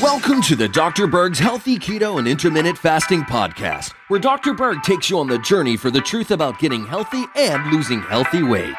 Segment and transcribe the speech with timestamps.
[0.00, 1.06] Welcome to the Dr.
[1.06, 4.54] Berg's Healthy Keto and Intermittent Fasting Podcast, where Dr.
[4.54, 8.42] Berg takes you on the journey for the truth about getting healthy and losing healthy
[8.42, 8.74] weight.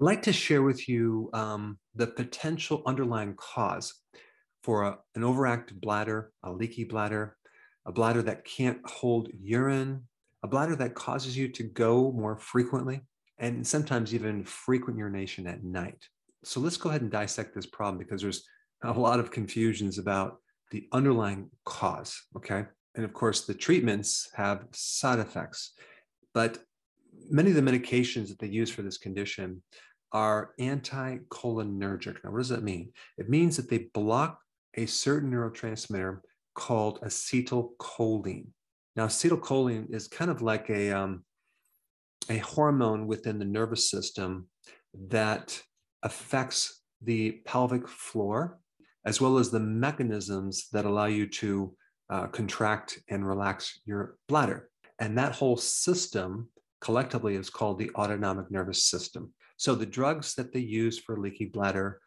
[0.00, 3.94] I'd like to share with you um, the potential underlying cause
[4.62, 7.36] for a, an overactive bladder, a leaky bladder,
[7.86, 10.02] a bladder that can't hold urine,
[10.42, 13.00] a bladder that causes you to go more frequently,
[13.38, 16.04] and sometimes even frequent urination at night.
[16.44, 18.44] So let's go ahead and dissect this problem because there's
[18.84, 20.38] a lot of confusions about
[20.70, 22.22] the underlying cause.
[22.36, 22.64] Okay.
[22.94, 25.72] And of course, the treatments have side effects,
[26.34, 26.58] but
[27.28, 29.62] many of the medications that they use for this condition
[30.12, 32.16] are anticholinergic.
[32.24, 32.92] Now, what does that mean?
[33.16, 34.40] It means that they block
[34.74, 36.20] a certain neurotransmitter
[36.54, 38.46] called acetylcholine.
[38.96, 41.24] Now, acetylcholine is kind of like a, um,
[42.28, 44.48] a hormone within the nervous system
[45.08, 45.62] that
[46.02, 48.58] affects the pelvic floor,
[49.04, 51.74] as well as the mechanisms that allow you to
[52.10, 54.68] uh, contract and relax your bladder.
[54.98, 56.48] And that whole system
[56.80, 59.32] collectively is called the autonomic nervous system.
[59.56, 62.00] So the drugs that they use for leaky bladder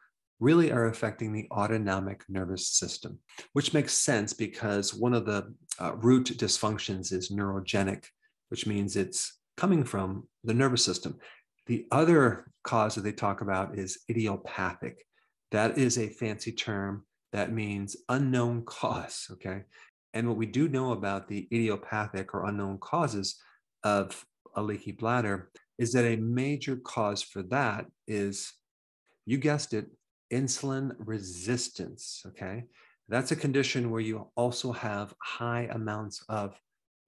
[0.44, 3.18] really are affecting the autonomic nervous system,
[3.54, 8.04] which makes sense because one of the uh, root dysfunctions is neurogenic,
[8.50, 11.18] which means it's coming from the nervous system.
[11.68, 15.06] The other cause that they talk about is idiopathic.
[15.52, 19.28] That is a fancy term that means unknown cause.
[19.32, 19.62] Okay.
[20.14, 23.40] And what we do know about the idiopathic or unknown causes
[23.86, 28.52] of a leaky bladder is that a major cause for that is,
[29.26, 29.88] you guessed it,
[30.34, 32.24] insulin resistance.
[32.28, 32.66] Okay.
[33.10, 36.60] That's a condition where you also have high amounts of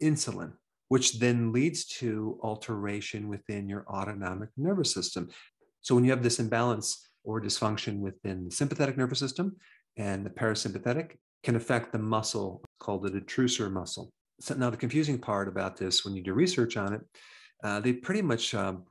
[0.03, 0.51] insulin,
[0.89, 5.29] which then leads to alteration within your autonomic nervous system.
[5.81, 9.55] So when you have this imbalance or dysfunction within the sympathetic nervous system
[9.97, 14.11] and the parasympathetic, can affect the muscle called the detrusor muscle.
[14.39, 17.01] So now the confusing part about this, when you do research on it,
[17.63, 18.83] uh, they pretty much um,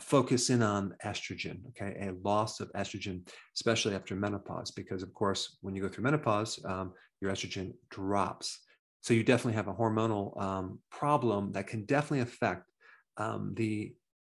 [0.00, 3.26] focus in on estrogen, okay, a loss of estrogen,
[3.56, 8.60] especially after menopause, because of course, when you go through menopause, um, your estrogen drops.
[9.00, 12.70] So you definitely have a hormonal um, problem that can definitely affect
[13.16, 13.94] um, the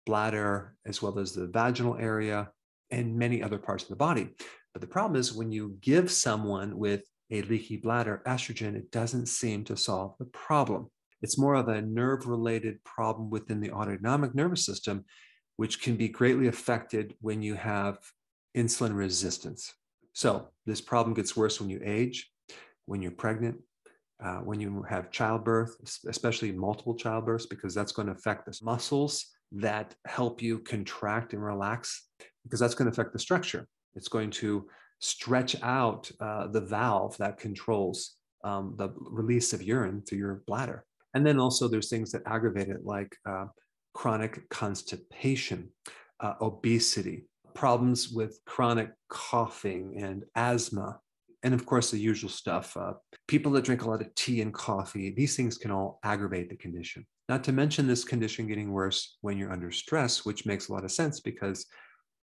[0.06, 2.50] bladder as well as the vaginal area
[2.90, 4.28] and many other parts of the body.
[4.72, 9.26] But the problem is when you give someone with a leaky bladder estrogen, it doesn't
[9.26, 10.90] seem to solve the problem.
[11.22, 15.04] It's more of a nerve related problem within the autonomic nervous system,
[15.56, 17.98] which can be greatly affected when you have
[18.56, 19.72] insulin resistance.
[20.12, 22.30] So, this problem gets worse when you age,
[22.86, 23.56] when you're pregnant,
[24.22, 25.76] uh, when you have childbirth,
[26.06, 31.42] especially multiple childbirths, because that's going to affect the muscles that help you contract and
[31.42, 32.08] relax,
[32.44, 33.66] because that's going to affect the structure.
[33.94, 34.68] It's going to
[35.00, 40.84] stretch out uh, the valve that controls um, the release of urine through your bladder.
[41.14, 43.46] And then also there's things that aggravate it, like uh,
[43.94, 45.68] chronic constipation,
[46.20, 50.98] uh, obesity, problems with chronic coughing and asthma,
[51.42, 52.76] and of course the usual stuff.
[52.76, 52.94] Uh,
[53.28, 56.56] people that drink a lot of tea and coffee, these things can all aggravate the
[56.56, 57.06] condition.
[57.28, 60.84] Not to mention this condition getting worse when you're under stress, which makes a lot
[60.84, 61.66] of sense because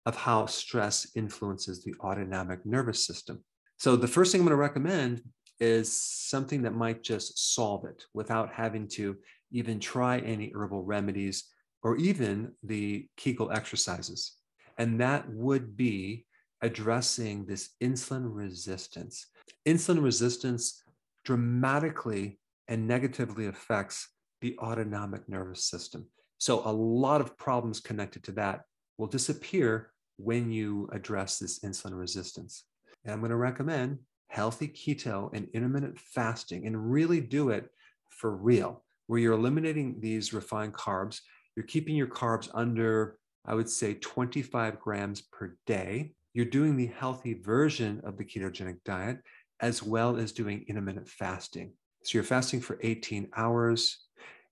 [0.06, 3.42] of how stress influences the autonomic nervous system.
[3.78, 5.22] So the first thing I'm going to recommend
[5.60, 9.16] is something that might just solve it without having to
[9.54, 11.44] even try any herbal remedies
[11.82, 14.36] or even the Kegel exercises.
[14.78, 16.26] And that would be
[16.60, 19.28] addressing this insulin resistance.
[19.66, 20.82] Insulin resistance
[21.24, 22.38] dramatically
[22.68, 24.08] and negatively affects
[24.40, 26.06] the autonomic nervous system.
[26.38, 28.62] So, a lot of problems connected to that
[28.98, 32.64] will disappear when you address this insulin resistance.
[33.04, 33.98] And I'm going to recommend
[34.28, 37.68] healthy keto and intermittent fasting and really do it
[38.10, 41.20] for real, where you're eliminating these refined carbs.
[41.56, 46.12] You're keeping your carbs under, I would say, 25 grams per day.
[46.32, 49.18] You're doing the healthy version of the ketogenic diet,
[49.60, 51.72] as well as doing intermittent fasting.
[52.02, 53.98] So you're fasting for 18 hours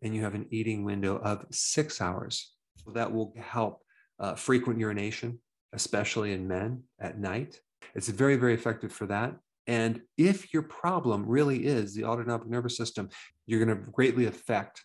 [0.03, 2.55] and you have an eating window of six hours.
[2.85, 3.83] So that will help
[4.19, 5.39] uh, frequent urination,
[5.73, 7.61] especially in men at night.
[7.95, 9.37] It's very, very effective for that.
[9.67, 13.09] And if your problem really is the autonomic nervous system,
[13.47, 14.83] you're going to greatly affect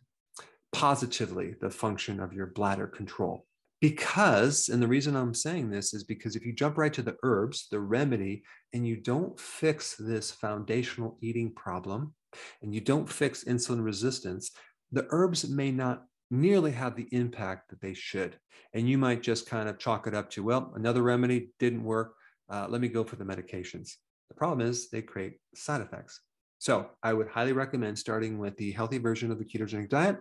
[0.72, 3.46] positively the function of your bladder control.
[3.80, 7.16] Because, and the reason I'm saying this is because if you jump right to the
[7.22, 8.44] herbs, the remedy,
[8.74, 12.14] and you don't fix this foundational eating problem,
[12.62, 14.52] and you don't fix insulin resistance,
[14.92, 18.38] the herbs may not nearly have the impact that they should.
[18.74, 22.16] And you might just kind of chalk it up to, well, another remedy didn't work.
[22.50, 23.92] Uh, let me go for the medications.
[24.38, 26.22] Problem is they create side effects.
[26.60, 30.18] So I would highly recommend starting with the healthy version of the ketogenic diet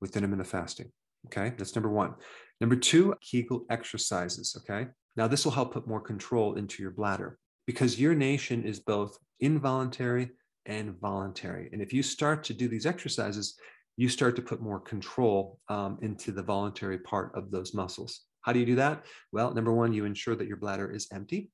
[0.00, 0.90] with intermittent fasting.
[1.26, 2.14] Okay, that's number one.
[2.60, 4.56] Number two, Kegel exercises.
[4.58, 9.16] Okay, now this will help put more control into your bladder because urination is both
[9.40, 10.30] involuntary
[10.66, 11.68] and voluntary.
[11.72, 13.56] And if you start to do these exercises,
[13.96, 18.22] you start to put more control um, into the voluntary part of those muscles.
[18.40, 19.04] How do you do that?
[19.32, 21.50] Well, number one, you ensure that your bladder is empty.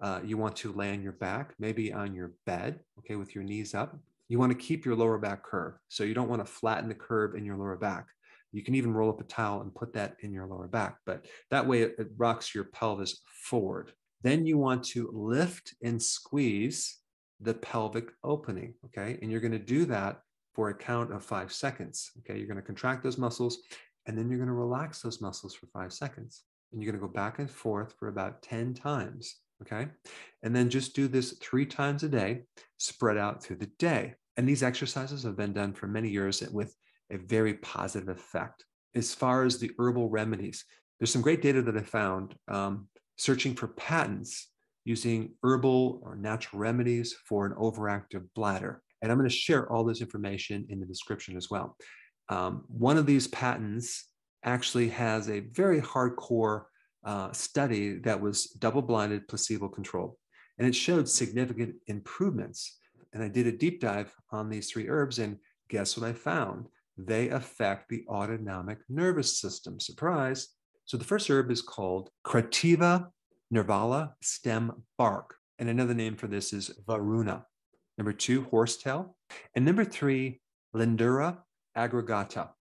[0.00, 3.44] Uh, you want to lay on your back, maybe on your bed, okay, with your
[3.44, 3.96] knees up.
[4.28, 5.74] You want to keep your lower back curve.
[5.88, 8.06] So you don't want to flatten the curve in your lower back.
[8.52, 11.26] You can even roll up a towel and put that in your lower back, but
[11.50, 13.92] that way it, it rocks your pelvis forward.
[14.22, 16.98] Then you want to lift and squeeze
[17.40, 19.18] the pelvic opening, okay?
[19.20, 20.20] And you're going to do that
[20.54, 22.38] for a count of five seconds, okay?
[22.38, 23.58] You're going to contract those muscles
[24.06, 26.44] and then you're going to relax those muscles for five seconds.
[26.72, 29.88] And you're going to go back and forth for about 10 times, okay?
[30.42, 32.42] And then just do this three times a day,
[32.78, 34.14] spread out through the day.
[34.36, 36.74] And these exercises have been done for many years with
[37.10, 38.64] a very positive effect.
[38.94, 40.64] As far as the herbal remedies,
[40.98, 44.48] there's some great data that I found um, searching for patents
[44.84, 48.82] using herbal or natural remedies for an overactive bladder.
[49.02, 51.76] And I'm going to share all this information in the description as well.
[52.28, 54.08] Um, one of these patents
[54.44, 56.64] actually has a very hardcore
[57.04, 60.16] uh, study that was double blinded, placebo controlled,
[60.58, 62.78] and it showed significant improvements.
[63.12, 66.66] And I did a deep dive on these three herbs, and guess what I found?
[66.96, 69.78] They affect the autonomic nervous system.
[69.78, 70.48] Surprise.
[70.84, 73.08] So the first herb is called Crateva
[73.54, 75.36] nurvala stem bark.
[75.58, 77.44] And another name for this is Varuna.
[77.96, 79.16] Number two, horsetail.
[79.54, 80.40] And number three,
[80.74, 81.38] Lindera
[81.76, 82.50] aggregata.